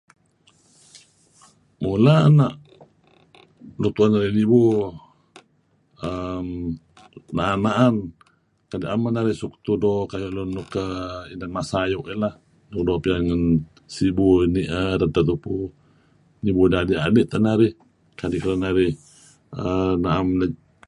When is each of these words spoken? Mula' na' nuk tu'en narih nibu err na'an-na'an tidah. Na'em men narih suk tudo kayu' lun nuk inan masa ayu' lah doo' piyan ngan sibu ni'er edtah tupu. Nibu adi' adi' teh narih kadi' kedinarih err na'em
Mula' 1.81 2.19
na' 2.37 2.57
nuk 3.79 3.93
tu'en 3.95 4.09
narih 4.13 4.33
nibu 4.37 4.61
err 6.07 6.45
na'an-na'an 7.35 7.95
tidah. 8.69 8.85
Na'em 8.87 9.01
men 9.03 9.13
narih 9.15 9.37
suk 9.41 9.53
tudo 9.65 9.91
kayu' 10.11 10.35
lun 10.35 10.49
nuk 10.57 10.73
inan 11.33 11.51
masa 11.57 11.75
ayu' 11.85 12.05
lah 12.23 12.33
doo' 12.87 13.01
piyan 13.03 13.21
ngan 13.27 13.43
sibu 13.95 14.27
ni'er 14.53 14.99
edtah 15.05 15.25
tupu. 15.29 15.55
Nibu 16.43 16.61
adi' 16.81 17.01
adi' 17.05 17.27
teh 17.31 17.41
narih 17.47 17.73
kadi' 18.19 18.41
kedinarih 18.43 18.93
err 19.65 19.91
na'em 20.03 20.27